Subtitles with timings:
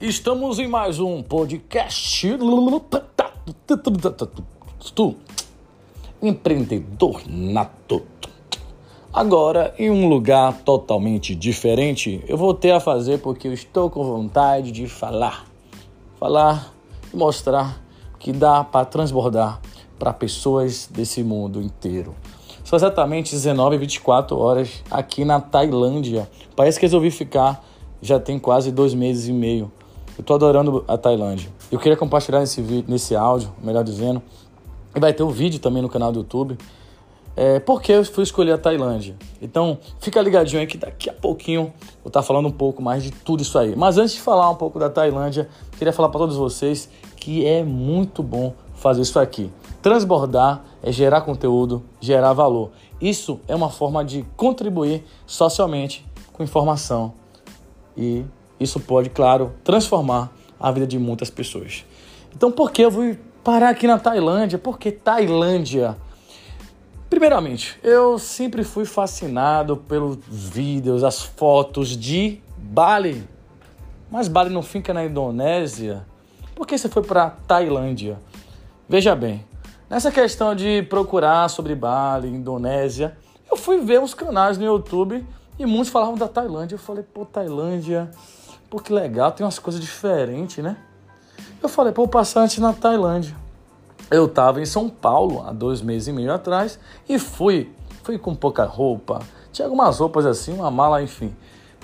[0.00, 2.26] Estamos em mais um podcast.
[6.22, 8.02] Empreendedor nato.
[9.12, 14.02] Agora, em um lugar totalmente diferente, eu vou ter a fazer porque eu estou com
[14.02, 15.44] vontade de falar.
[16.18, 16.72] Falar
[17.12, 17.78] e mostrar
[18.18, 19.60] que dá para transbordar
[19.98, 22.14] para pessoas desse mundo inteiro.
[22.64, 26.26] São exatamente 19 e 24 horas aqui na Tailândia,
[26.56, 27.62] país que resolvi ficar
[28.00, 29.70] já tem quase dois meses e meio.
[30.18, 31.50] Eu tô adorando a Tailândia.
[31.70, 34.22] Eu queria compartilhar nesse, nesse áudio, melhor dizendo,
[34.94, 36.58] e vai ter um vídeo também no canal do YouTube,
[37.36, 39.16] é, por que eu fui escolher a Tailândia.
[39.40, 41.72] Então, fica ligadinho aí que daqui a pouquinho eu
[42.04, 43.74] vou estar falando um pouco mais de tudo isso aí.
[43.76, 47.62] Mas antes de falar um pouco da Tailândia, queria falar para todos vocês que é
[47.62, 49.50] muito bom fazer isso aqui.
[49.80, 52.70] Transbordar é gerar conteúdo, gerar valor.
[53.00, 57.14] Isso é uma forma de contribuir socialmente com informação
[57.96, 58.24] e
[58.60, 61.84] isso pode, claro, transformar a vida de muitas pessoas.
[62.36, 64.58] Então, por que eu vou parar aqui na Tailândia?
[64.58, 65.96] Por que Tailândia?
[67.08, 73.26] Primeiramente, eu sempre fui fascinado pelos vídeos, as fotos de Bali.
[74.10, 76.06] Mas Bali não fica na Indonésia?
[76.54, 78.20] Por que você foi para Tailândia?
[78.88, 79.44] Veja bem,
[79.88, 83.16] nessa questão de procurar sobre Bali, Indonésia,
[83.50, 85.26] eu fui ver uns canais no YouTube
[85.58, 86.74] e muitos falavam da Tailândia.
[86.74, 88.10] Eu falei, pô, Tailândia,
[88.70, 90.76] Pô, que legal, tem umas coisas diferentes, né?
[91.60, 93.34] Eu falei, pô, passar antes na Tailândia.
[94.08, 97.72] Eu tava em São Paulo há dois meses e meio atrás e fui.
[98.04, 99.20] Fui com pouca roupa,
[99.52, 101.34] tinha algumas roupas assim, uma mala, enfim.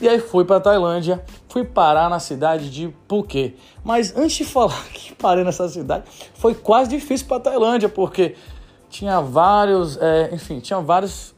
[0.01, 3.57] E aí fui para Tailândia, fui parar na cidade de Phuket.
[3.83, 8.37] Mas antes de falar que parei nessa cidade, foi quase difícil para Tailândia, porque
[8.89, 11.35] tinha vários, é, enfim, tinha vários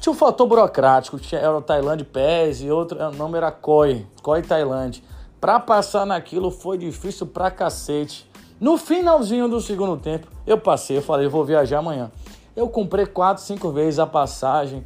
[0.00, 4.42] tinha um fator burocrático, era o Tailândia PES e outro o nome era COI, COI
[4.42, 5.02] Tailândia.
[5.40, 8.28] Para passar naquilo foi difícil pra cacete.
[8.60, 12.10] No finalzinho do segundo tempo, eu passei, eu falei, vou viajar amanhã.
[12.56, 14.82] Eu comprei quatro, cinco vezes a passagem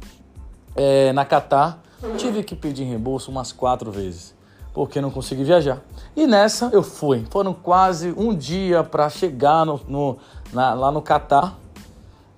[0.75, 1.79] é, na Qatar.
[2.17, 4.35] Tive que pedir reembolso umas quatro vezes,
[4.73, 5.79] porque não consegui viajar.
[6.15, 7.25] E nessa eu fui.
[7.29, 10.17] Foram quase um dia para chegar no, no
[10.51, 11.57] na, lá no Catar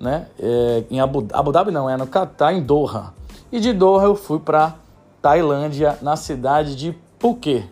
[0.03, 0.27] né?
[0.37, 3.13] É, em Abu, Abu Dhabi não, é no Catar, em Doha.
[3.51, 4.75] E de Doha eu fui para
[5.21, 7.71] Tailândia, na cidade de Phuket.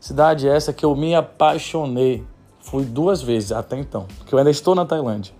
[0.00, 2.26] Cidade essa que eu me apaixonei.
[2.60, 5.32] Fui duas vezes até então, porque eu ainda estou na Tailândia.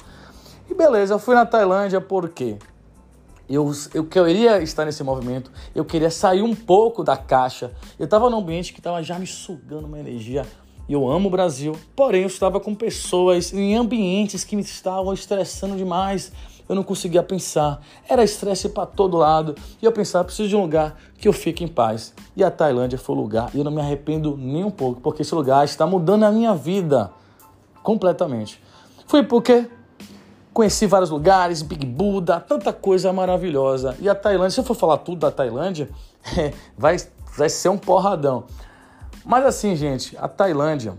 [0.70, 2.56] E beleza, eu fui na Tailândia porque
[3.48, 7.72] eu, eu queria estar nesse movimento, eu queria sair um pouco da caixa.
[7.98, 10.46] Eu estava num ambiente que estava já me sugando uma energia
[10.88, 15.12] e eu amo o Brasil, porém eu estava com pessoas em ambientes que me estavam
[15.12, 16.32] estressando demais.
[16.68, 19.56] Eu não conseguia pensar, era estresse para todo lado.
[19.82, 22.14] E eu pensava, preciso de um lugar que eu fique em paz.
[22.36, 25.22] E a Tailândia foi o lugar, e eu não me arrependo nem um pouco, porque
[25.22, 27.10] esse lugar está mudando a minha vida
[27.82, 28.62] completamente.
[29.06, 29.68] Fui porque
[30.52, 33.96] conheci vários lugares, Big Buddha, tanta coisa maravilhosa.
[34.00, 35.88] E a Tailândia, se eu for falar tudo da Tailândia,
[36.78, 36.96] vai,
[37.36, 38.44] vai ser um porradão.
[39.24, 40.94] Mas assim, gente, a Tailândia,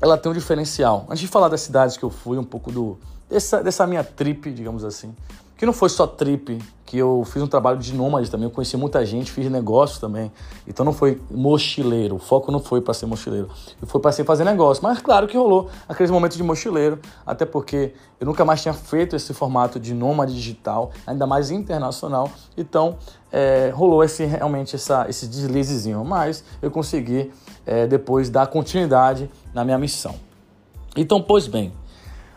[0.00, 1.06] ela tem um diferencial.
[1.08, 2.98] Antes de falar das cidades que eu fui, um pouco do
[3.28, 5.14] dessa, dessa minha trip, digamos assim,
[5.56, 8.76] que não foi só trip, que eu fiz um trabalho de nômade também, eu conheci
[8.76, 10.30] muita gente, fiz negócio também.
[10.66, 13.48] Então não foi mochileiro, o foco não foi para ser mochileiro,
[13.82, 14.82] foi para ser fazer negócio.
[14.82, 19.16] Mas claro que rolou aqueles momentos de mochileiro, até porque eu nunca mais tinha feito
[19.16, 22.30] esse formato de nômade digital, ainda mais internacional.
[22.56, 22.96] Então
[23.32, 27.32] é, rolou esse, realmente essa, esse deslizezinho, mas eu consegui
[27.64, 30.14] é, depois dar continuidade na minha missão.
[30.96, 31.72] Então, pois bem,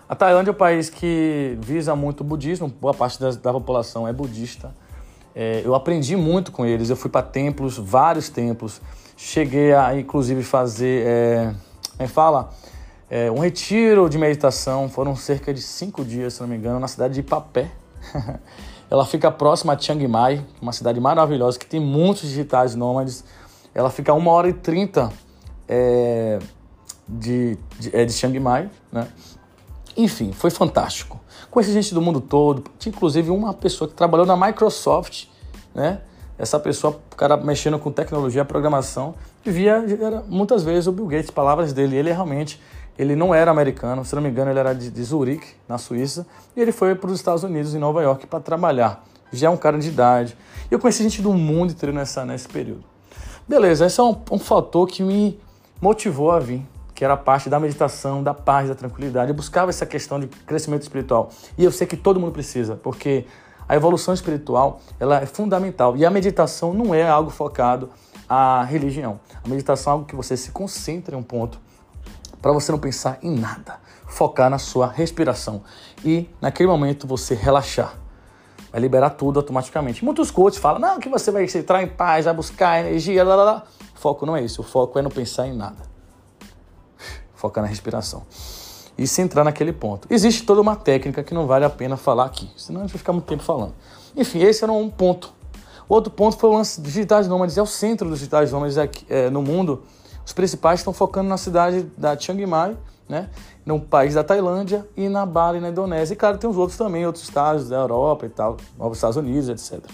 [0.09, 4.07] a Tailândia é um país que visa muito o budismo, boa parte da, da população
[4.07, 4.73] é budista.
[5.35, 8.81] É, eu aprendi muito com eles, eu fui para templos, vários templos.
[9.15, 11.53] Cheguei a, inclusive, fazer, é,
[11.99, 12.49] é fala?
[13.09, 14.89] É, um retiro de meditação.
[14.89, 17.69] Foram cerca de cinco dias, se não me engano, na cidade de Papé.
[18.89, 23.23] Ela fica próxima a Chiang Mai, uma cidade maravilhosa que tem muitos digitais nômades.
[23.75, 25.11] Ela fica a uma hora e trinta
[25.67, 26.39] é,
[27.07, 29.07] de, de, é, de Chiang Mai, né?
[29.97, 31.19] Enfim, foi fantástico.
[31.49, 35.25] Conheci gente do mundo todo, tinha inclusive uma pessoa que trabalhou na Microsoft,
[35.73, 36.01] né?
[36.37, 41.31] Essa pessoa, o cara mexendo com tecnologia, programação, via era, muitas vezes o Bill Gates,
[41.31, 42.61] palavras dele, ele realmente,
[42.95, 46.27] ele não era americano, se não me engano, ele era de, de Zurique, na Suíça,
[46.55, 49.03] e ele foi para os Estados Unidos, em Nova York, para trabalhar.
[49.33, 50.37] Já é um cara de idade.
[50.69, 52.83] Eu conheci gente do mundo inteiro nessa, nesse período.
[53.47, 55.39] Beleza, esse é um, um fator que me
[55.81, 56.63] motivou a vir
[56.97, 59.29] que era parte da meditação, da paz, da tranquilidade.
[59.29, 61.29] Eu buscava essa questão de crescimento espiritual.
[61.55, 63.27] E eu sei que todo mundo precisa, porque
[63.69, 65.95] a evolução espiritual ela é fundamental.
[65.95, 67.91] E a meditação não é algo focado
[68.27, 69.19] a religião.
[69.45, 71.59] A meditação é algo que você se concentra em um ponto
[72.41, 73.75] para você não pensar em nada,
[74.07, 75.61] focar na sua respiração
[76.03, 77.93] e naquele momento você relaxar.
[78.71, 80.03] Vai liberar tudo automaticamente.
[80.03, 83.43] Muitos coaches falam, não, que você vai entrar em paz, vai buscar energia, lá, lá,
[83.43, 83.63] lá.
[83.95, 85.96] O foco não é isso, o foco é não pensar em nada.
[87.37, 88.23] Focar na respiração.
[88.97, 90.07] E se entrar naquele ponto.
[90.11, 92.99] Existe toda uma técnica que não vale a pena falar aqui, senão a gente vai
[92.99, 93.73] ficar muito tempo falando.
[94.15, 95.31] Enfim, esse era um ponto.
[95.87, 97.57] O outro ponto foi o lance dos digitais nômades.
[97.57, 99.83] É o centro dos digitais nômades aqui, é, no mundo.
[100.25, 102.75] Os principais estão focando na cidade da Chiang Mai,
[103.07, 103.29] né?
[103.65, 106.13] no país da Tailândia e na Bali, na Indonésia.
[106.13, 109.47] E, claro, tem os outros também, outros estados da Europa e tal, os Estados Unidos,
[109.49, 109.85] etc.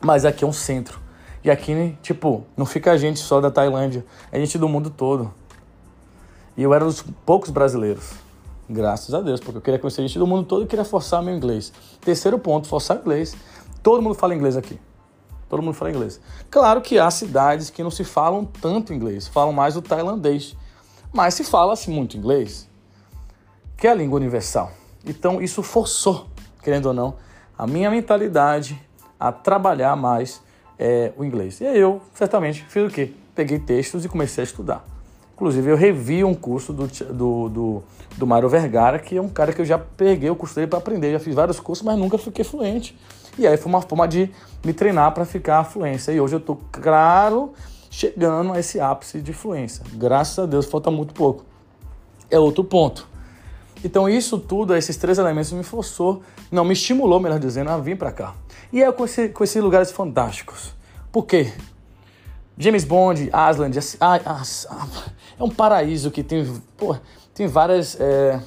[0.00, 1.00] Mas aqui é um centro.
[1.42, 5.32] E aqui, tipo, não fica a gente só da Tailândia, é gente do mundo todo.
[6.56, 8.12] E eu era um dos poucos brasileiros.
[8.68, 11.34] Graças a Deus, porque eu queria conhecer gente do mundo todo e queria forçar meu
[11.34, 11.72] inglês.
[12.00, 13.36] Terceiro ponto, forçar inglês.
[13.82, 14.80] Todo mundo fala inglês aqui.
[15.48, 16.20] Todo mundo fala inglês.
[16.50, 20.56] Claro que há cidades que não se falam tanto inglês, falam mais o tailandês.
[21.12, 22.68] Mas se fala-se muito inglês,
[23.76, 24.72] que é a língua universal.
[25.04, 26.26] Então isso forçou,
[26.62, 27.14] querendo ou não,
[27.56, 28.80] a minha mentalidade
[29.18, 30.42] a trabalhar mais
[30.78, 31.60] é, o inglês.
[31.60, 33.14] E aí eu, certamente, fiz o quê?
[33.34, 34.95] Peguei textos e comecei a estudar.
[35.36, 37.82] Inclusive, eu revi um curso do, do, do,
[38.16, 40.78] do Mário Vergara, que é um cara que eu já peguei o curso dele para
[40.78, 41.12] aprender.
[41.12, 42.98] Já fiz vários cursos, mas nunca fiquei fluente.
[43.38, 44.30] E aí foi uma forma de
[44.64, 46.10] me treinar para ficar fluência.
[46.10, 47.52] E hoje eu estou, claro,
[47.90, 49.84] chegando a esse ápice de fluência.
[49.92, 51.44] Graças a Deus, falta muito pouco.
[52.30, 53.06] É outro ponto.
[53.84, 57.98] Então, isso tudo, esses três elementos me forçou, não, me estimulou, melhor dizendo, a vir
[57.98, 58.34] para cá.
[58.72, 60.74] E esse, com esses lugares fantásticos.
[61.12, 61.52] Por quê?
[62.58, 64.42] James Bond, Asland, ah, ah,
[65.38, 66.44] é um paraíso que tem,
[66.76, 66.96] pô,
[67.34, 68.40] tem várias é,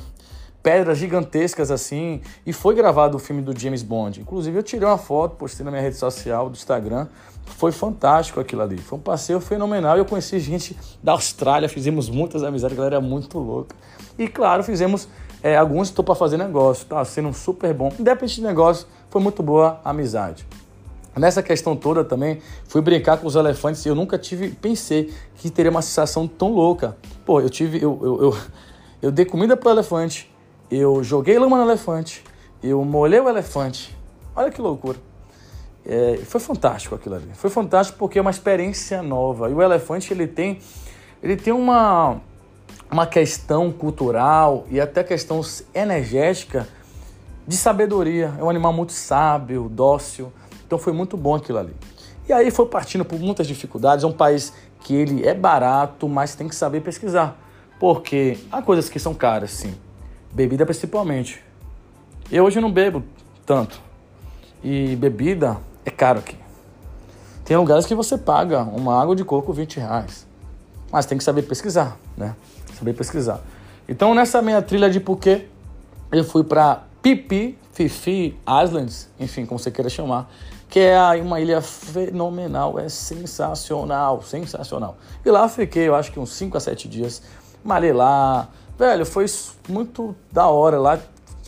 [0.63, 2.21] pedras gigantescas assim.
[2.45, 4.21] E foi gravado o filme do James Bond.
[4.21, 7.07] Inclusive, eu tirei uma foto, postei na minha rede social do Instagram.
[7.45, 8.77] Foi fantástico aquilo ali.
[8.77, 9.97] Foi um passeio fenomenal.
[9.97, 13.75] Eu conheci gente da Austrália, fizemos muitas amizades, a galera é muito louca.
[14.17, 15.07] E claro, fizemos
[15.41, 17.91] é, alguns estou para fazer negócio, tá sendo super bom.
[17.97, 20.45] Independente de negócio, foi muito boa a amizade.
[21.19, 25.49] Nessa questão toda também, fui brincar com os elefantes e eu nunca tive, pensei que
[25.49, 26.97] teria uma sensação tão louca.
[27.25, 28.37] Pô, eu tive, eu, eu, eu,
[29.01, 30.33] eu dei comida pro elefante,
[30.71, 32.23] eu joguei lama no elefante,
[32.63, 33.95] eu molhei o elefante.
[34.35, 34.97] Olha que loucura.
[35.85, 37.29] É, foi fantástico aquilo ali.
[37.33, 39.49] Foi fantástico porque é uma experiência nova.
[39.49, 40.59] E o elefante, ele tem,
[41.21, 42.21] ele tem uma,
[42.91, 45.41] uma questão cultural e até questão
[45.73, 46.67] energética
[47.47, 48.33] de sabedoria.
[48.37, 50.31] É um animal muito sábio, dócil.
[50.69, 51.73] Então foi muito bom aquilo ali.
[52.27, 54.03] E aí foi partindo por muitas dificuldades.
[54.03, 57.35] É um país que ele é barato, mas tem que saber pesquisar.
[57.79, 59.73] Porque há coisas que são caras, sim.
[60.31, 61.43] Bebida principalmente.
[62.31, 63.03] Eu hoje não bebo
[63.47, 63.81] tanto.
[64.63, 66.37] E bebida é caro aqui.
[67.43, 70.27] Tem lugares que você paga uma água de coco 20 reais.
[70.91, 72.35] Mas tem que saber pesquisar, né?
[72.77, 73.41] Saber pesquisar.
[73.87, 75.47] Então nessa minha trilha de porquê,
[76.11, 80.29] eu fui para Pipi, Fifi Islands, enfim, como você queira chamar
[80.69, 84.97] que é uma ilha fenomenal, é sensacional, sensacional.
[85.25, 87.23] E lá fiquei, eu acho que uns 5 a 7 dias,
[87.63, 89.25] malhei lá, velho, foi
[89.67, 90.99] muito da hora lá.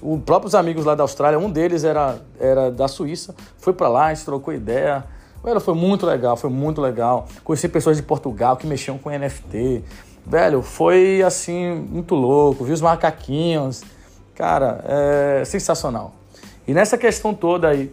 [0.02, 4.08] Os próprios amigos lá da Austrália, um deles era, era da Suíça, foi para lá,
[4.08, 5.06] a gente trocou ideia.
[5.44, 7.28] Velho, foi muito legal, foi muito legal.
[7.44, 9.84] Conheci pessoas de Portugal que mexiam com NFT.
[10.26, 12.64] Velho, foi assim, muito louco.
[12.64, 13.82] Vi os macaquinhos.
[14.36, 16.14] Cara, é sensacional.
[16.68, 17.92] E nessa questão toda aí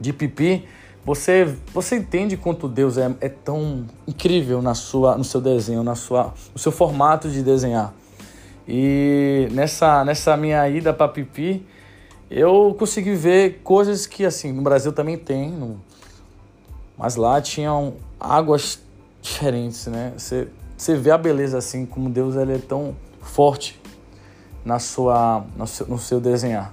[0.00, 0.66] de pipi,
[1.04, 5.94] você, você entende quanto Deus é, é tão incrível na sua, no seu desenho, na
[5.94, 7.92] sua, no seu formato de desenhar.
[8.66, 11.64] E nessa, nessa minha ida para pipi,
[12.30, 15.78] eu consegui ver coisas que assim no Brasil também tem, no,
[16.96, 18.80] mas lá tinham águas
[19.20, 20.14] diferentes, né?
[20.16, 23.78] Você, você vê a beleza assim, como Deus ele é tão forte
[24.64, 26.72] na sua, no seu, no seu desenhar.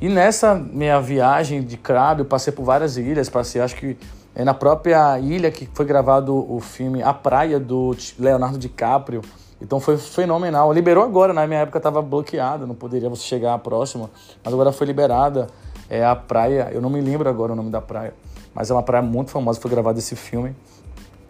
[0.00, 3.96] E nessa minha viagem de Crabe, eu passei por várias ilhas, passei acho que
[4.32, 9.22] é na própria ilha que foi gravado o filme A Praia do Leonardo DiCaprio.
[9.60, 10.72] Então foi fenomenal.
[10.72, 14.08] Liberou agora, na minha época estava bloqueada, não poderia você chegar próxima,
[14.44, 15.48] mas agora foi liberada.
[15.90, 18.14] É a praia, eu não me lembro agora o nome da praia,
[18.54, 20.54] mas é uma praia muito famosa, foi gravado esse filme.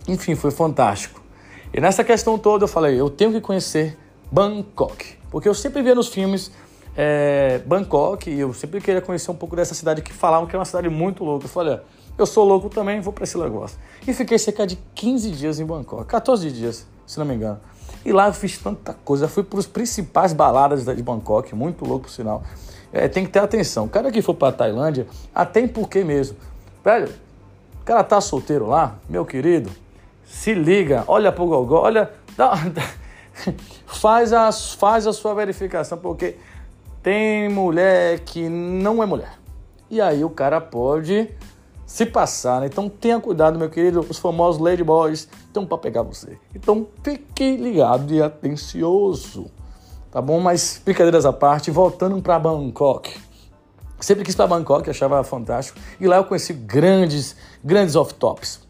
[0.07, 1.23] Enfim, foi fantástico.
[1.73, 3.97] E nessa questão toda eu falei, eu tenho que conhecer
[4.31, 6.51] Bangkok, porque eu sempre via nos filmes
[7.01, 10.59] é, Bangkok e eu sempre queria conhecer um pouco dessa cidade que falavam que é
[10.59, 11.45] uma cidade muito louca.
[11.45, 11.79] Eu falei,
[12.19, 13.79] eu sou louco também, vou para esse negócio.
[14.05, 17.61] E fiquei cerca de 15 dias em Bangkok, 14 dias, se não me engano.
[18.05, 22.07] E lá eu fiz tanta coisa, fui para os principais baladas de Bangkok, muito louco
[22.07, 22.43] por sinal.
[22.93, 23.85] É, tem que ter atenção.
[23.85, 26.37] O cara que for para Tailândia, até em porquê mesmo.
[26.85, 27.13] Velho,
[27.85, 29.71] cara tá solteiro lá, meu querido,
[30.27, 32.53] se liga, olha pro gogó, olha, dá,
[33.87, 36.37] faz, a, faz a sua verificação, porque
[37.03, 39.39] tem mulher que não é mulher.
[39.91, 41.31] E aí o cara pode
[41.87, 42.67] se passar, né?
[42.67, 46.39] Então tenha cuidado, meu querido, os famosos ladyboys estão para pegar você.
[46.55, 49.47] Então fique ligado e atencioso,
[50.11, 50.39] tá bom?
[50.39, 53.19] Mas brincadeiras à parte, voltando para Bangkok.
[54.01, 55.79] Sempre quis para Bangkok, achava fantástico.
[55.99, 58.68] E lá eu conheci grandes, grandes off-tops.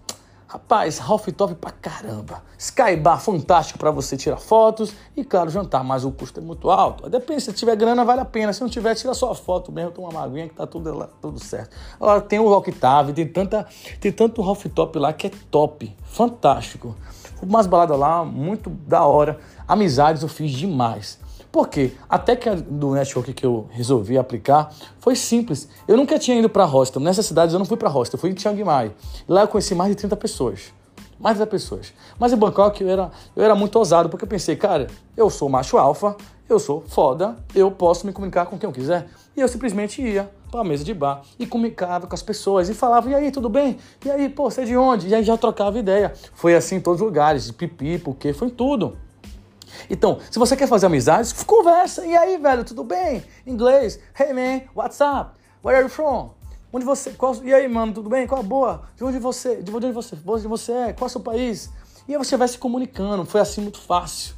[0.50, 2.42] Rapaz, rooftop pra caramba.
[2.56, 7.06] Skybar fantástico para você tirar fotos e, claro, jantar, mas o custo é muito alto.
[7.10, 8.50] Depende, se tiver grana, vale a pena.
[8.54, 11.38] Se não tiver, tira só a foto mesmo, toma uma aguinha que tá tudo, tudo
[11.38, 11.76] certo.
[12.00, 13.66] Agora tem o Octave, tem, tanta,
[14.00, 16.96] tem tanto rooftop lá que é top, fantástico.
[17.42, 19.38] Umas baladas lá, muito da hora.
[19.68, 21.18] Amizades eu fiz demais.
[21.50, 21.92] Por quê?
[22.08, 25.68] Até que a do network que eu resolvi aplicar foi simples.
[25.86, 27.00] Eu nunca tinha ido para hostel.
[27.00, 28.92] Nessas cidades eu não fui para hostel, eu fui em Chiang Mai.
[29.26, 30.72] Lá eu conheci mais de 30 pessoas.
[31.18, 31.94] Mais de 30 pessoas.
[32.18, 35.48] Mas em Bangkok eu era, eu era muito ousado, porque eu pensei, cara, eu sou
[35.48, 36.16] macho alfa,
[36.48, 39.08] eu sou foda, eu posso me comunicar com quem eu quiser.
[39.34, 42.74] E eu simplesmente ia para a mesa de bar e comunicava com as pessoas e
[42.74, 43.78] falava, e aí, tudo bem?
[44.04, 45.08] E aí, pô, você é de onde?
[45.08, 46.12] E aí já trocava ideia.
[46.34, 48.96] Foi assim em todos os lugares, de pipi, porque foi em tudo.
[49.88, 52.06] Então, se você quer fazer amizades, conversa.
[52.06, 53.22] E aí, velho, tudo bem?
[53.46, 53.98] Inglês.
[54.18, 55.38] Hey, man, what's up?
[55.64, 56.30] Where are you from?
[56.72, 57.10] Onde você.
[57.10, 58.26] Qual, e aí, mano, tudo bem?
[58.26, 58.82] Qual a boa?
[58.96, 59.62] De onde você?
[59.62, 60.16] De onde você?
[60.16, 60.92] De onde você é?
[60.92, 61.70] Qual é o seu país?
[62.06, 63.24] E aí você vai se comunicando.
[63.24, 64.34] Foi assim muito fácil.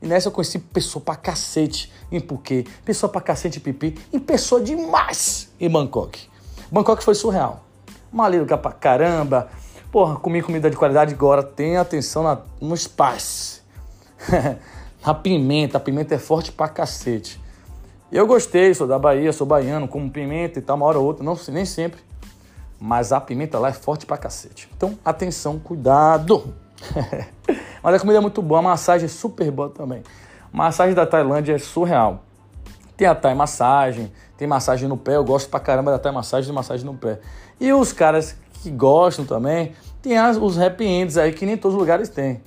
[0.00, 4.20] E nessa eu conheci pessoa pra cacete em Phuket, pessoa pra cacete em Pipi, e
[4.20, 6.28] pessoa demais em Bangkok.
[6.70, 7.64] Bangkok foi surreal.
[8.12, 9.48] Maluca pra caramba.
[9.90, 11.42] Porra, comi comida de qualidade agora.
[11.42, 13.63] Tenha atenção na, no espaço.
[15.04, 17.38] A pimenta, a pimenta é forte pra cacete.
[18.10, 21.22] Eu gostei, sou da Bahia, sou baiano, como pimenta e tal, uma hora ou outra,
[21.22, 22.00] não nem sempre.
[22.80, 24.66] Mas a pimenta lá é forte pra cacete.
[24.74, 26.54] Então, atenção, cuidado.
[27.82, 30.02] Mas a comida é muito boa, a massagem é super boa também.
[30.50, 32.24] A massagem da Tailândia é surreal.
[32.96, 36.50] Tem a Thai massagem, tem massagem no pé, eu gosto pra caramba da Thai massagem
[36.50, 37.20] e massagem no pé.
[37.60, 41.74] E os caras que gostam também, tem as, os happy ends aí que nem todos
[41.74, 42.40] os lugares têm.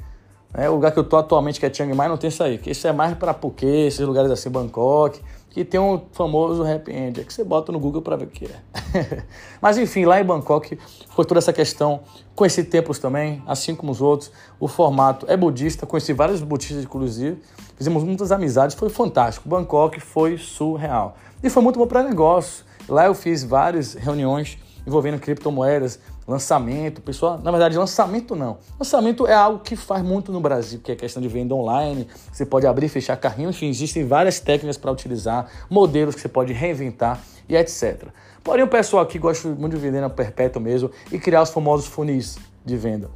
[0.54, 2.60] É, o lugar que eu tô atualmente, que é Chiang Mai, não tem isso aí.
[2.66, 7.22] Isso é mais para Phuket, esses lugares assim, Bangkok, que tem um famoso happy end.
[7.22, 9.24] É que você bota no Google para ver o que é.
[9.62, 10.78] Mas enfim, lá em Bangkok
[11.10, 12.02] foi toda essa questão.
[12.36, 14.32] Conheci templos também, assim como os outros.
[14.60, 17.42] O formato é budista, conheci vários budistas inclusive.
[17.76, 19.48] Fizemos muitas amizades, foi fantástico.
[19.50, 21.18] Bangkok foi surreal.
[21.44, 22.66] E foi muito bom para negócio.
[22.88, 28.58] Lá eu fiz várias reuniões envolvendo criptomoedas, lançamento, pessoal, na verdade, lançamento não.
[28.80, 32.08] Lançamento é algo que faz muito no Brasil, que é questão de venda online.
[32.32, 36.30] Você pode abrir e fechar carrinho, enfim, existem várias técnicas para utilizar, modelos que você
[36.30, 38.06] pode reinventar e etc.
[38.42, 41.86] Porém, o pessoal aqui gosta muito de vender na perpétua mesmo e criar os famosos
[41.86, 43.10] funis de venda.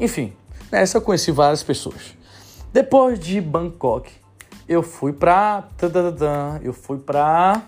[0.00, 0.32] Enfim,
[0.72, 2.16] nessa eu conheci várias pessoas.
[2.72, 4.10] Depois de Bangkok,
[4.68, 5.68] eu fui para
[6.62, 7.62] eu fui para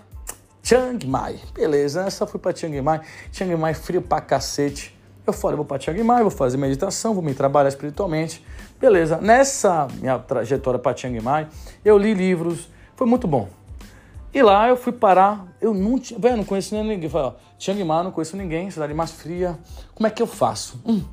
[0.65, 1.37] Chiang Mai.
[1.53, 3.01] Beleza, essa fui para Chiang Mai.
[3.33, 4.97] Chiang Mai frio pra cacete.
[5.27, 8.41] Eu falei, vou para Chiang Mai, vou fazer meditação, vou me trabalhar espiritualmente.
[8.79, 11.49] Beleza, nessa minha trajetória para Chiang Mai,
[11.83, 13.49] eu li livros, foi muito bom.
[14.33, 17.09] E lá eu fui parar, eu não tinha, velho, não conheço nem ninguém.
[17.09, 19.59] Falei, ó, Chiang Mai, não conheço ninguém, cidade mais fria,
[19.93, 20.79] como é que eu faço?
[20.85, 21.03] Hum,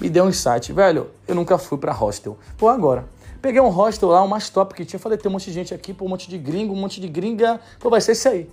[0.00, 2.36] me deu um insight, velho, eu nunca fui para hostel.
[2.56, 3.04] Vou agora.
[3.40, 5.72] Peguei um hostel lá, o mais top que tinha, falei, tem um monte de gente
[5.72, 8.50] aqui, pô, um monte de gringo, um monte de gringa, pô, vai ser isso aí.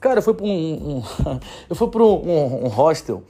[0.00, 1.02] Cara, eu fui para um, um,
[1.68, 3.22] eu fui para um, um, hostel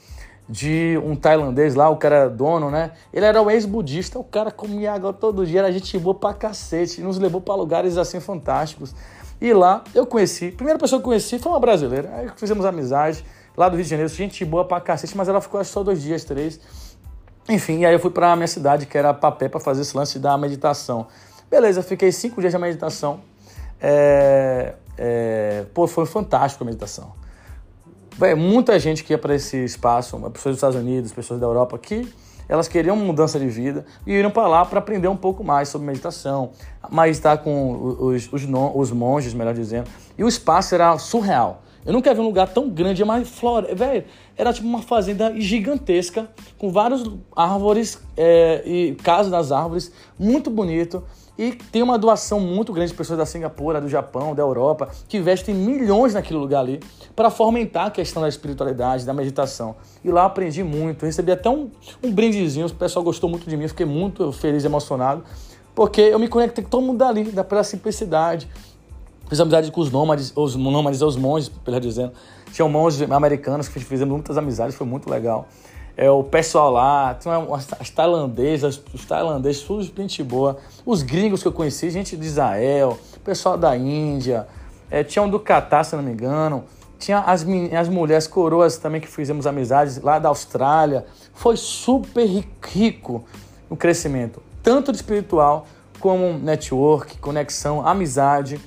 [0.49, 2.93] de um tailandês lá, o cara era dono, né?
[3.13, 7.01] Ele era um ex-budista, o cara comia água todo dia, era gente boa pra cacete,
[7.01, 8.95] nos levou para lugares assim fantásticos.
[9.41, 12.65] E lá eu conheci, a primeira pessoa que eu conheci foi uma brasileira, aí fizemos
[12.65, 13.25] amizade
[13.57, 16.03] lá do Rio de Janeiro, gente boa pra cacete, mas ela ficou acho, só dois
[16.03, 16.61] dias, três.
[17.49, 20.37] Enfim, aí eu fui pra minha cidade, que era Papé, para fazer esse lance da
[20.37, 21.07] meditação.
[21.51, 23.21] Beleza, fiquei cinco dias de meditação.
[23.81, 27.13] É, é, pô, foi fantástico a meditação.
[28.19, 31.79] Véio, muita gente que ia para esse espaço, pessoas dos Estados Unidos, pessoas da Europa,
[31.79, 32.13] que
[32.49, 35.87] elas queriam mudança de vida e iram para lá para aprender um pouco mais sobre
[35.87, 36.51] meditação,
[36.91, 39.89] mas estar com os, os, os, monges, melhor dizendo.
[40.17, 41.63] E o espaço era surreal.
[41.87, 44.05] Eu nunca vi um lugar tão grande, mas flora, velho,
[44.37, 46.29] era tipo uma fazenda gigantesca,
[46.59, 47.03] com várias
[47.37, 51.05] árvores é, e casas das árvores, muito bonito.
[51.39, 55.17] E tem uma doação muito grande de pessoas da Singapura, do Japão, da Europa, que
[55.17, 56.81] investem milhões naquele lugar ali
[57.15, 59.77] para fomentar a questão da espiritualidade, da meditação.
[60.05, 61.71] E lá aprendi muito, recebi até um,
[62.03, 65.23] um brindezinho, o pessoal gostou muito de mim, fiquei muito feliz e emocionado,
[65.77, 68.49] porque eu me conectei com todo mundo dali, da pela simplicidade.
[69.29, 72.13] Fiz amizade com os nômades, os nômades, os monges, pelo dizendo.
[72.51, 75.47] Tinha monges americanos que fizemos muitas amizades, foi muito legal.
[76.01, 77.19] É, o pessoal lá,
[77.81, 80.57] as tailandesas, os tailandeses, tudo de gente boa.
[80.87, 82.97] Os gringos que eu conheci, gente de Israel,
[83.29, 84.47] pessoal da Índia,
[84.89, 86.65] é, tinha um do Catar, se não me engano.
[87.01, 87.45] Tinha as,
[87.77, 91.05] as mulheres coroas também que fizemos amizades lá da Austrália.
[91.35, 93.25] Foi super rico
[93.69, 95.67] o crescimento, tanto de espiritual
[95.99, 98.61] como network, conexão, amizade.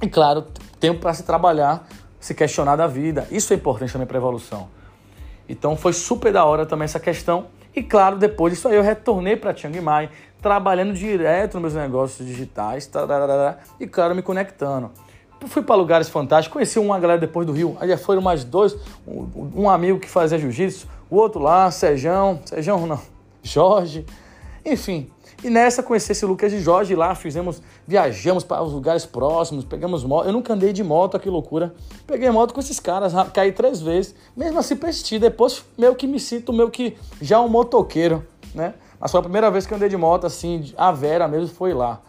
[0.00, 0.46] E claro,
[0.80, 1.86] tempo para se trabalhar,
[2.18, 3.28] se questionar da vida.
[3.30, 4.68] Isso é importante também para a evolução.
[5.48, 7.46] Então foi super da hora também essa questão.
[7.74, 10.10] E claro, depois disso aí eu retornei para Chiang Mai,
[10.42, 14.90] trabalhando direto nos meus negócios digitais, tararara, e claro, me conectando.
[15.46, 18.76] Fui para lugares fantásticos, conheci uma galera depois do Rio, aí já foram mais dois,
[19.06, 23.00] um, um amigo que fazia jiu-jitsu, o outro lá, Sejão, Sejão não,
[23.42, 24.06] Jorge,
[24.64, 25.10] enfim,
[25.42, 30.04] e nessa conheci esse Lucas de Jorge lá, fizemos, viajamos para os lugares próximos, pegamos
[30.04, 30.26] moto.
[30.26, 31.74] Eu nunca andei de moto, que loucura.
[32.06, 35.18] Peguei moto com esses caras, caí três vezes, mesmo assim persisti.
[35.18, 38.74] Depois meio que me sinto meio que já um motoqueiro, né?
[39.00, 41.74] Mas foi a primeira vez que eu andei de moto assim, a Vera mesmo foi
[41.74, 42.00] lá.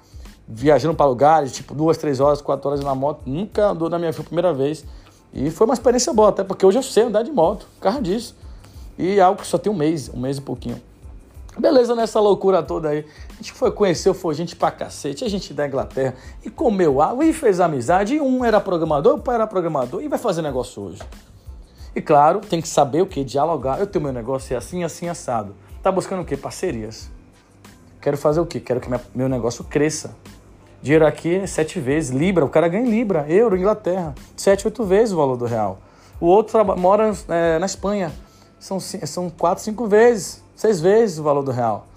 [0.48, 3.22] Viajando para lugares, tipo duas, três horas, quatro horas na moto.
[3.26, 4.86] Nunca andou na minha vida, primeira vez.
[5.34, 8.36] E foi uma experiência boa, até porque hoje eu sei andar de moto, causa disso.
[8.96, 10.80] E algo que só tem um mês, um mês e pouquinho.
[11.58, 13.06] Beleza, nessa loucura toda aí.
[13.30, 17.26] A gente foi conhecer, foi gente pra cacete, a gente da Inglaterra, e comeu água,
[17.26, 20.82] e fez amizade, e um era programador, o pai era programador, e vai fazer negócio
[20.82, 21.02] hoje.
[21.96, 23.24] E claro, tem que saber o que?
[23.24, 23.80] Dialogar.
[23.80, 25.56] Eu tenho meu negócio é assim, assim, assado.
[25.84, 26.36] Tá buscando o quê?
[26.36, 27.10] Parcerias.
[28.02, 28.60] Quero fazer o quê?
[28.60, 30.16] Quero que meu negócio cresça.
[30.82, 32.10] Dinheiro aqui é sete vezes.
[32.10, 34.16] Libra, o cara ganha em Libra, euro, Inglaterra.
[34.36, 35.80] Sete, oito vezes o valor do real.
[36.20, 38.12] O outro mora é, na Espanha.
[38.60, 41.88] São, são quatro, cinco vezes seis vezes o valor do real.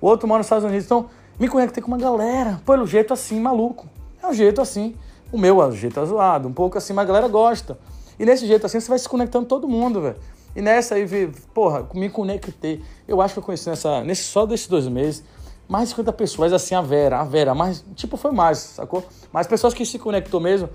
[0.00, 0.84] O outro mora nos Estados Unidos.
[0.84, 1.08] Então,
[1.38, 3.86] me conectei com uma galera, pelo jeito assim, maluco.
[4.22, 4.94] É um jeito assim.
[5.32, 7.78] O meu é um jeito zoado, um pouco assim, mas a galera gosta.
[8.18, 10.16] E nesse jeito assim, você vai se conectando todo mundo, velho.
[10.54, 12.82] E nessa aí, porra, me conectei.
[13.08, 15.24] Eu acho que eu conheci nessa, nesse, só desses dois meses,
[15.66, 19.02] mais de 50 pessoas, assim, a Vera, a Vera, mas, tipo, foi mais, sacou?
[19.32, 20.68] Mas pessoas que se conectou mesmo,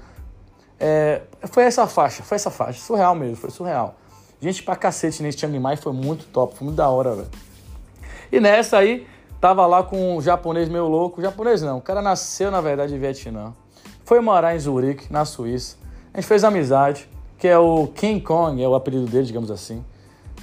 [0.80, 3.96] é, foi essa faixa, foi essa faixa, surreal mesmo, foi surreal.
[4.40, 7.30] Gente pra cacete nesse Chiang Mai, foi muito top, foi muito da hora, velho.
[8.32, 9.08] E nessa aí,
[9.42, 11.22] tava lá com um japonês meio louco.
[11.22, 13.54] Japonês não, o cara nasceu, na verdade, em Vietnã.
[14.06, 15.78] Foi morar em Zurique, na Suíça.
[16.14, 19.84] A gente fez amizade, que é o King Kong, é o apelido dele, digamos assim.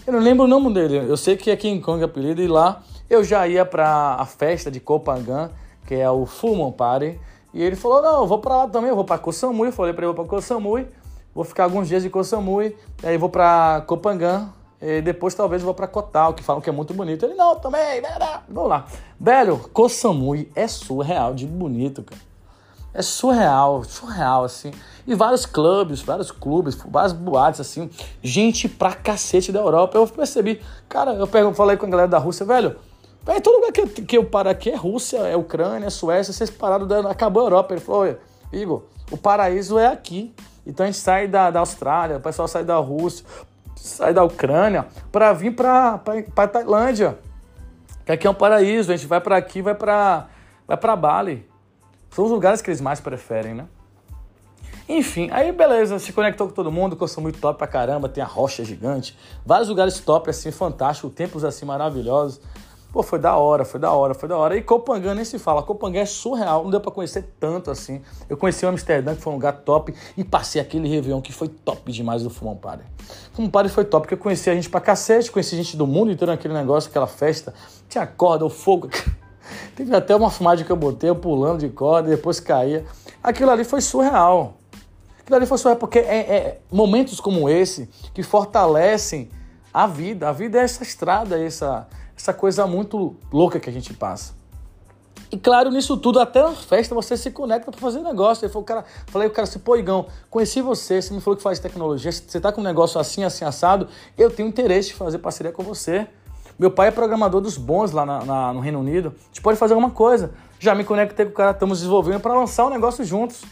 [0.06, 2.48] Eu não lembro o nome dele, eu sei que é King Kong o apelido, e
[2.48, 5.50] lá eu já ia pra a festa de Kopangan,
[5.86, 7.18] que é o Full Moon Party.
[7.52, 9.68] E ele falou: Não, eu vou pra lá também, eu vou pra Koh Samui.
[9.68, 10.86] Eu falei pra ele: Eu vou pra Koh Samui.
[11.34, 15.74] Vou ficar alguns dias de Koh Samui, aí vou para Copangan, e depois talvez vou
[15.74, 17.24] para Kotal, que falam que é muito bonito.
[17.24, 18.02] Ele, não, também,
[18.48, 18.84] vamos lá.
[19.18, 22.20] Velho, Koh Samui é surreal de bonito, cara.
[22.92, 24.70] É surreal, surreal, assim.
[25.04, 27.90] E vários clubes, vários clubes, várias boates, assim.
[28.22, 29.98] Gente pra cacete da Europa.
[29.98, 32.76] Eu percebi, cara, eu falei com a galera da Rússia, velho,
[33.42, 36.86] todo lugar que, que eu paro aqui é Rússia, é Ucrânia, é Suécia, vocês pararam,
[37.08, 37.74] acabou a Europa.
[37.74, 38.16] Ele falou,
[38.52, 40.32] Igor, o paraíso é aqui.
[40.66, 43.24] Então a gente sai da, da Austrália, o pessoal sai da Rússia,
[43.76, 46.00] sai da Ucrânia para vir para
[46.36, 47.18] a Tailândia.
[48.04, 50.26] Que aqui é um paraíso, a gente vai para aqui, vai para
[50.66, 51.48] vai para Bali.
[52.10, 53.66] São os lugares que eles mais preferem, né?
[54.88, 58.26] Enfim, aí beleza, se conectou com todo mundo, sou muito top pra caramba, tem a
[58.26, 62.40] rocha gigante, vários lugares top, assim, fantástico, tempos assim maravilhosos.
[62.94, 64.56] Pô, foi da hora, foi da hora, foi da hora.
[64.56, 65.64] E Copangan nem se fala.
[65.64, 68.00] Copangan é surreal, não deu pra conhecer tanto assim.
[68.28, 71.48] Eu conheci o Amsterdã, que foi um lugar top, e passei aquele Réveillon que foi
[71.48, 72.84] top demais do Fumão Party.
[73.32, 76.12] Fumão Party foi top, porque eu conheci a gente pra cacete, conheci gente do mundo
[76.12, 77.52] inteiro naquele negócio, aquela festa.
[77.88, 78.88] Tinha corda, o fogo.
[79.74, 82.84] Teve até uma filmagem que eu botei, eu pulando de corda, depois caía.
[83.20, 84.54] Aquilo ali foi surreal.
[85.18, 89.30] Aquilo ali foi surreal, porque é, é momentos como esse que fortalecem
[89.72, 90.28] a vida.
[90.28, 94.34] A vida é essa estrada, essa essa coisa muito louca que a gente passa.
[95.30, 98.46] E claro, nisso tudo, até na festa você se conecta para fazer negócio.
[98.46, 101.58] Ele cara, falei, o cara assim, pô, Igão, conheci você, você me falou que faz
[101.58, 105.50] tecnologia, você tá com um negócio assim, assim, assado, eu tenho interesse de fazer parceria
[105.50, 106.06] com você.
[106.56, 109.12] Meu pai é programador dos bons lá na, na, no Reino Unido.
[109.16, 110.30] A gente pode fazer alguma coisa.
[110.60, 113.42] Já me conectei com o cara, estamos desenvolvendo para lançar o um negócio juntos.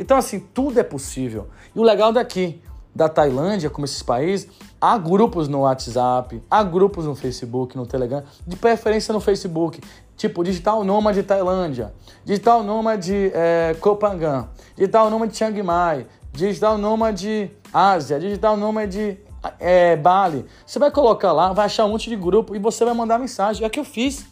[0.00, 1.46] Então, assim, tudo é possível.
[1.76, 2.60] E o legal daqui,
[2.94, 4.48] da Tailândia, como esses países,
[4.80, 9.80] há grupos no WhatsApp, há grupos no Facebook, no Telegram, de preferência no Facebook,
[10.16, 11.92] tipo Digital Nômade Tailândia,
[12.24, 19.18] Digital Nômade é, Kopangan, Digital Nômade Chiang Mai, Digital Nômade Ásia, Digital Nômade
[19.58, 20.44] é, Bali.
[20.66, 23.64] Você vai colocar lá, vai achar um monte de grupo e você vai mandar mensagem.
[23.64, 24.26] É o que eu fiz.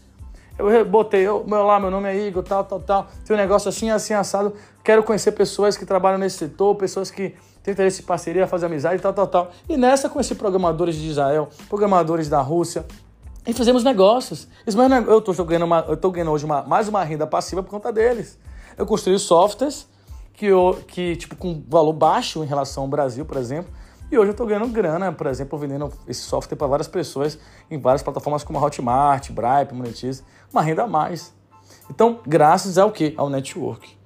[0.59, 3.07] Eu botei, eu, meu lá, meu nome é Igor, tal, tal, tal.
[3.25, 4.55] Tem um negócio assim, assim, assado.
[4.83, 9.01] Quero conhecer pessoas que trabalham nesse setor, pessoas que tem interesse em parceria, fazer amizade,
[9.03, 9.51] tal, tal, tal.
[9.69, 12.87] E nessa conheci programadores de Israel, programadores da Rússia,
[13.47, 14.47] e fizemos negócios.
[14.67, 15.67] Eu estou ganhando,
[16.13, 18.39] ganhando hoje uma, mais uma renda passiva por conta deles.
[18.77, 19.89] Eu construí softwares
[20.35, 23.73] que, eu, que tipo, com valor baixo em relação ao Brasil, por exemplo,
[24.11, 27.39] e hoje eu estou ganhando grana, por exemplo, vendendo esse software para várias pessoas
[27.71, 31.35] em várias plataformas como a Hotmart, Bripe, Monetize, uma renda a mais.
[31.91, 33.15] Então, graças ao que?
[33.17, 33.98] Ao network.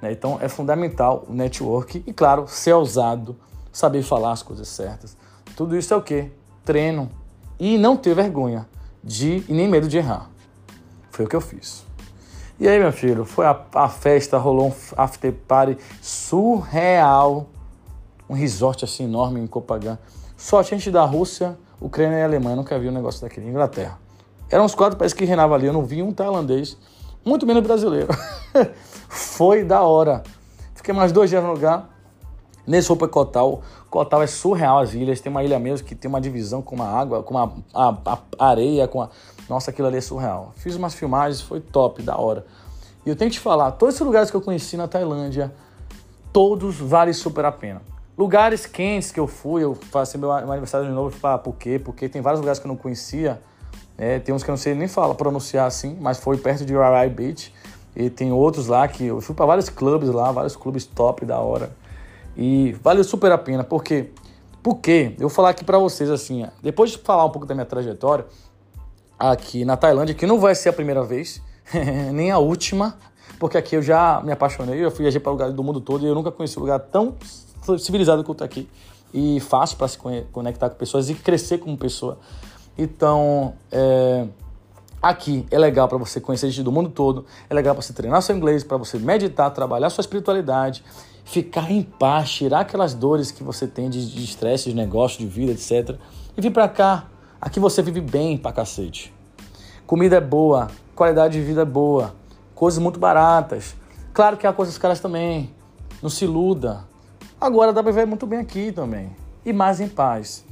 [0.00, 0.12] Né?
[0.12, 3.36] Então, é fundamental o network e, claro, ser ousado,
[3.72, 5.16] saber falar as coisas certas.
[5.56, 6.30] Tudo isso é o que?
[6.64, 7.10] Treino
[7.58, 8.68] e não ter vergonha
[9.02, 10.30] de e nem medo de errar.
[11.10, 11.84] Foi o que eu fiz.
[12.58, 17.46] E aí, meu filho, foi a, a festa, rolou um after party surreal
[18.28, 19.98] um resort assim enorme em Copagan.
[20.36, 22.56] Só gente da Rússia, Ucrânia e Alemanha.
[22.56, 23.48] Nunca vi um negócio daquele.
[23.48, 23.98] Inglaterra.
[24.50, 25.66] Eram uns quatro países que reinavam ali.
[25.66, 26.76] Eu não vi um tailandês,
[27.24, 28.08] muito menos brasileiro.
[29.08, 30.22] Foi da hora.
[30.74, 31.88] Fiquei mais dois dias no lugar.
[32.66, 33.62] Nesse Roupa Cotal.
[33.88, 35.20] Cotal é surreal as ilhas.
[35.20, 38.46] Tem uma ilha mesmo que tem uma divisão com uma água, com uma a, a
[38.48, 39.08] areia, com a.
[39.48, 40.52] Nossa, aquilo ali é surreal.
[40.56, 42.44] Fiz umas filmagens, foi top, da hora.
[43.06, 45.54] E eu tenho que te falar, todos esses lugares que eu conheci na Tailândia,
[46.32, 47.80] todos valem super a pena.
[48.18, 52.20] Lugares quentes que eu fui, eu faço meu aniversário de novo para Phuket, porque tem
[52.20, 53.40] vários lugares que eu não conhecia.
[53.96, 54.18] Né?
[54.18, 57.08] Tem uns que eu não sei nem falar, pronunciar assim, mas foi perto de Rai
[57.08, 57.54] Beach.
[57.96, 61.38] E tem outros lá que eu fui para vários clubes lá, vários clubes top da
[61.38, 61.74] hora.
[62.36, 64.10] E valeu super a pena, porque
[64.62, 67.64] porque eu vou falar aqui para vocês assim, depois de falar um pouco da minha
[67.64, 68.26] trajetória
[69.16, 71.40] aqui na Tailândia, que não vai ser a primeira vez,
[72.12, 72.98] nem a última,
[73.38, 76.08] porque aqui eu já me apaixonei, eu fui viajar para lugares do mundo todo e
[76.08, 77.14] eu nunca conheci um lugar tão
[77.78, 78.68] civilizado tô aqui
[79.14, 79.98] e fácil para se
[80.32, 82.18] conectar com pessoas e crescer como pessoa.
[82.76, 84.26] Então, é,
[85.02, 88.22] aqui é legal para você conhecer gente do mundo todo, é legal para você treinar
[88.22, 90.82] seu inglês, para você meditar, trabalhar sua espiritualidade,
[91.24, 95.26] ficar em paz, tirar aquelas dores que você tem de estresse, de, de negócio, de
[95.26, 95.96] vida, etc.
[96.36, 97.06] E vir para cá.
[97.40, 99.12] Aqui você vive bem pra cacete.
[99.86, 102.14] Comida é boa, qualidade de vida é boa,
[102.54, 103.76] coisas muito baratas.
[104.12, 105.50] Claro que há coisas caras também.
[106.02, 106.84] Não se iluda.
[107.40, 109.14] Agora dá para ver muito bem aqui também.
[109.44, 110.44] E mais em paz.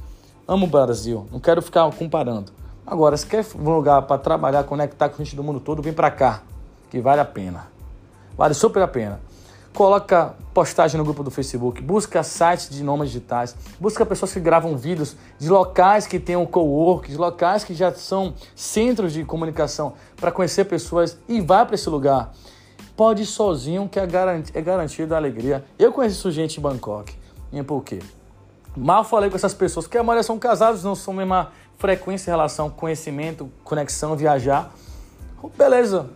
[0.47, 2.51] Amo o Brasil, não quero ficar comparando.
[2.87, 6.11] Agora, se quer um lugar para trabalhar, conectar com gente do mundo todo, vem para
[6.11, 6.43] cá,
[6.89, 7.67] que vale a pena.
[8.37, 9.19] Vale super a pena.
[9.73, 14.77] Coloca postagem no grupo do Facebook, busca sites de nomes digitais, busca pessoas que gravam
[14.77, 20.31] vídeos de locais que tenham co-work, de locais que já são centros de comunicação para
[20.31, 22.31] conhecer pessoas e vai para esse lugar.
[22.95, 25.65] Pode ir sozinho, que é, garanti é a alegria.
[25.77, 27.13] Eu conheço gente em Bangkok,
[27.51, 28.05] em Phuket.
[28.77, 31.51] Mal falei com essas pessoas, porque a maioria são casados, não são mesma
[31.85, 34.73] frequência em relação conhecimento, conexão, viajar.
[35.55, 36.09] Beleza.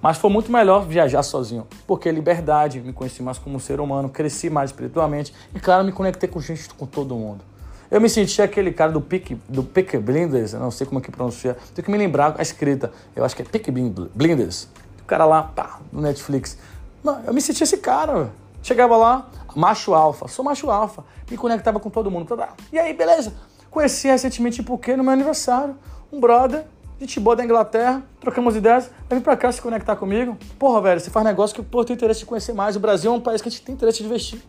[0.00, 4.48] Mas foi muito melhor viajar sozinho, porque liberdade, me conheci mais como ser humano, cresci
[4.48, 7.44] mais espiritualmente e, claro, me conectei com gente, com todo mundo.
[7.90, 11.10] Eu me senti aquele cara do Pick, do Pick Blinders, não sei como é que
[11.10, 14.66] pronuncia, tenho que me lembrar a escrita, eu acho que é Pick Blinders,
[15.02, 16.56] o cara lá, pá, no Netflix.
[17.04, 18.30] Mano, eu me sentia esse cara.
[18.62, 21.04] Chegava lá, macho alfa, sou macho alfa.
[21.30, 22.26] Me conectava com todo mundo.
[22.72, 23.34] E aí, beleza?
[23.72, 25.74] Conheci recentemente em Phuket no meu aniversário.
[26.12, 26.66] Um brother,
[27.00, 30.36] gente boa da Inglaterra, trocamos ideias, vir pra cá se conectar comigo.
[30.58, 32.76] Porra, velho, você faz negócio que eu tenho interesse de conhecer mais.
[32.76, 34.42] O Brasil é um país que a gente tem interesse de investir.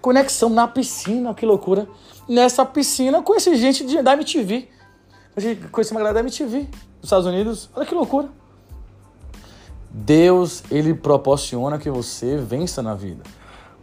[0.00, 1.88] Conexão na piscina, que loucura.
[2.28, 4.68] Nessa piscina eu conheci gente de, da MTV.
[5.72, 6.70] Conheci uma galera da MTV dos
[7.02, 7.68] Estados Unidos.
[7.74, 8.28] Olha que loucura.
[9.90, 13.24] Deus, ele proporciona que você vença na vida.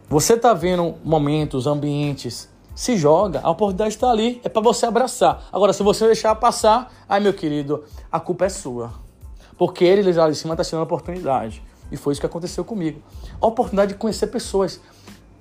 [0.10, 5.50] Você está vendo momentos, ambientes, se joga, a oportunidade está ali, é para você abraçar.
[5.52, 8.94] Agora, se você deixar passar, ai meu querido, a culpa é sua.
[9.58, 11.64] Porque ele lá de cima está tirando a oportunidade.
[11.92, 13.02] E foi isso que aconteceu comigo.
[13.42, 14.80] A oportunidade de conhecer pessoas.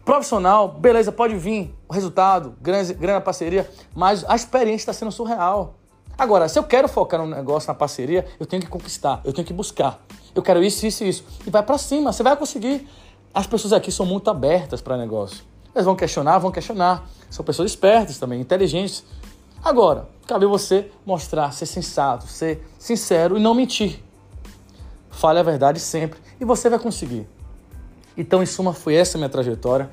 [0.02, 5.74] Profissional, beleza, pode vir o resultado, grande, grande parceria, mas a experiência está sendo surreal.
[6.16, 9.46] Agora, se eu quero focar no negócio, na parceria, eu tenho que conquistar, eu tenho
[9.46, 10.00] que buscar.
[10.34, 11.24] Eu quero isso, isso e isso.
[11.46, 12.88] E vai para cima, você vai conseguir.
[13.34, 15.44] As pessoas aqui são muito abertas para negócio.
[15.76, 17.06] Elas vão questionar, vão questionar.
[17.28, 19.04] São pessoas espertas também, inteligentes.
[19.62, 24.02] Agora, cabe você mostrar, ser sensato, ser sincero e não mentir.
[25.10, 27.28] Fale a verdade sempre e você vai conseguir.
[28.16, 29.90] Então, em suma, foi essa minha trajetória.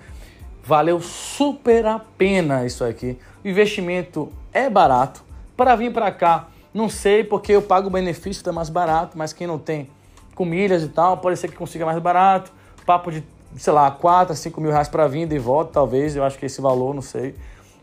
[0.63, 3.19] Valeu super a pena isso aqui.
[3.43, 5.21] O investimento é barato
[5.57, 9.33] para vir para cá, não sei porque eu pago o benefício, tá mais barato, mas
[9.33, 9.89] quem não tem
[10.33, 12.53] com milhas e tal, pode ser que consiga mais barato.
[12.85, 13.21] Papo de,
[13.57, 16.45] sei lá, 4 a 5 mil reais para vir e volta, talvez, eu acho que
[16.45, 17.35] esse valor, não sei.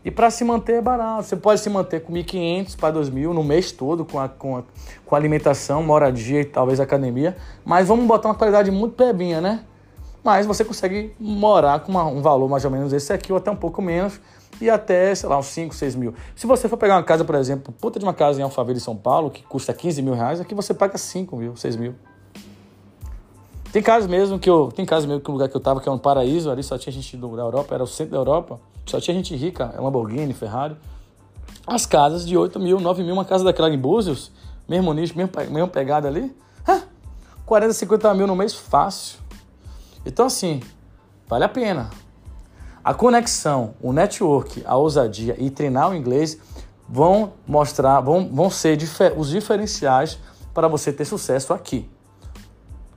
[0.03, 1.23] E para se manter é barato.
[1.23, 4.63] Você pode se manter com 1.500 para 2.000 no mês todo, com a, com, a,
[5.05, 7.37] com alimentação, moradia e talvez academia.
[7.63, 9.63] Mas vamos botar uma qualidade muito pebinha, né?
[10.23, 13.49] mas você consegue morar com uma, um valor mais ou menos esse aqui, ou até
[13.49, 14.19] um pouco menos,
[14.59, 16.13] e até, sei lá, uns 5, 6 mil.
[16.35, 18.95] Se você for pegar uma casa, por exemplo, puta de uma casa em Alphaville, São
[18.95, 21.95] Paulo, que custa 15 mil reais, aqui você paga 5 mil, 6 mil.
[23.71, 24.71] Tem casos mesmo que eu.
[24.71, 26.77] Tem casos mesmo que o lugar que eu tava, que é um paraíso, ali só
[26.77, 30.75] tinha gente da Europa, era o centro da Europa, só tinha gente rica, Lamborghini, Ferrari.
[31.65, 34.31] As casas de 8 mil, 9 mil, uma casa daquela em Búzios,
[34.67, 36.35] mesmo nicho, mesmo, mesmo pegada ali,
[37.51, 39.19] 40, 50 mil no mês fácil.
[40.05, 40.61] Então, assim,
[41.27, 41.89] vale a pena.
[42.81, 46.37] A conexão, o network, a ousadia e treinar o inglês
[46.87, 50.17] vão mostrar, vão, vão ser difer os diferenciais
[50.53, 51.89] para você ter sucesso aqui.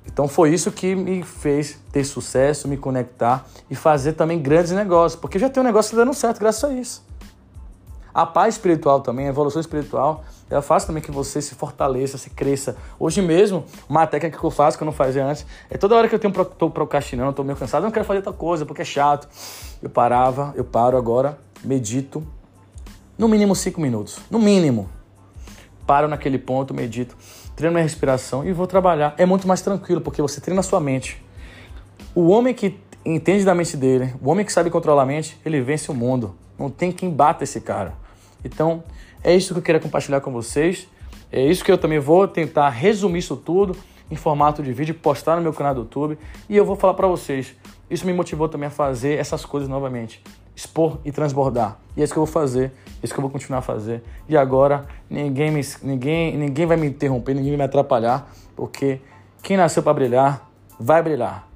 [0.07, 5.21] Então foi isso que me fez ter sucesso, me conectar e fazer também grandes negócios,
[5.21, 7.05] porque já tem um negócio dando certo graças a isso.
[8.12, 12.31] A paz espiritual também, a evolução espiritual, ela faz também que você se fortaleça, se
[12.31, 12.77] cresça.
[12.97, 16.09] Hoje mesmo, uma técnica que eu faço, que eu não fazia antes, é toda hora
[16.09, 18.83] que eu tenho, tô procrastinando, tô meio cansado, eu não quero fazer tal coisa, porque
[18.83, 19.29] é chato.
[19.83, 22.25] Eu parava, eu paro agora, medito,
[23.19, 24.21] no mínimo cinco minutos.
[24.31, 24.88] No mínimo.
[25.85, 27.17] Paro naquele ponto, medito,
[27.55, 29.14] treino minha respiração e vou trabalhar.
[29.17, 31.23] É muito mais tranquilo, porque você treina a sua mente.
[32.14, 35.61] O homem que entende da mente dele, o homem que sabe controlar a mente, ele
[35.61, 36.35] vence o mundo.
[36.59, 37.95] Não tem quem bata esse cara.
[38.45, 38.83] Então,
[39.23, 40.88] é isso que eu queria compartilhar com vocês.
[41.31, 43.77] É isso que eu também vou tentar resumir isso tudo
[44.11, 46.19] em formato de vídeo, postar no meu canal do YouTube.
[46.49, 47.55] E eu vou falar para vocês.
[47.90, 50.23] Isso me motivou também a fazer essas coisas novamente.
[50.55, 51.79] Expor e transbordar.
[51.97, 54.03] E é isso que eu vou fazer, é isso que eu vou continuar a fazer.
[54.29, 59.01] E agora ninguém, me, ninguém, ninguém vai me interromper, ninguém vai me atrapalhar, porque
[59.43, 61.49] quem nasceu para brilhar, vai brilhar.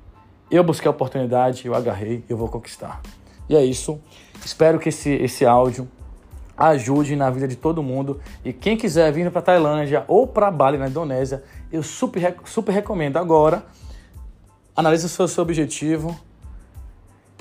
[0.51, 3.01] Eu busquei a oportunidade, eu agarrei, eu vou conquistar.
[3.49, 4.01] E é isso.
[4.45, 5.89] Espero que esse, esse áudio
[6.59, 8.21] ajude na vida de todo mundo.
[8.45, 13.17] E quem quiser vir para Tailândia ou para Bali, na Indonésia, eu super, super recomendo.
[13.17, 13.65] Agora,
[14.75, 16.19] analise o seu, seu objetivo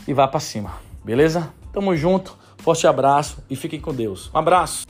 [0.07, 0.73] e vá para cima,
[1.07, 1.53] beleza?
[1.71, 4.29] Tamo junto, forte abraço e fiquem com Deus.
[4.35, 4.85] Um abraço!